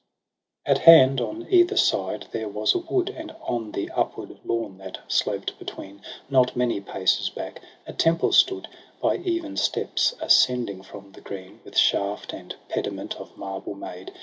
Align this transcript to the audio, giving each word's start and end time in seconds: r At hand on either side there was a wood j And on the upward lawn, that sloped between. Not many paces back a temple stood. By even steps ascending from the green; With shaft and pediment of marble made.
r 0.65 0.71
At 0.71 0.77
hand 0.79 1.21
on 1.21 1.45
either 1.51 1.77
side 1.77 2.25
there 2.31 2.47
was 2.49 2.73
a 2.73 2.79
wood 2.79 3.11
j 3.13 3.13
And 3.13 3.35
on 3.43 3.71
the 3.71 3.91
upward 3.91 4.39
lawn, 4.43 4.79
that 4.79 4.97
sloped 5.07 5.59
between. 5.59 6.01
Not 6.27 6.55
many 6.55 6.81
paces 6.81 7.29
back 7.29 7.61
a 7.85 7.93
temple 7.93 8.31
stood. 8.31 8.67
By 8.99 9.17
even 9.17 9.57
steps 9.57 10.15
ascending 10.19 10.81
from 10.81 11.11
the 11.11 11.21
green; 11.21 11.59
With 11.63 11.77
shaft 11.77 12.33
and 12.33 12.55
pediment 12.67 13.13
of 13.17 13.37
marble 13.37 13.75
made. 13.75 14.11